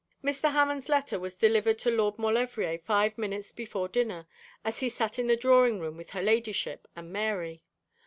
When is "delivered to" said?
1.35-1.91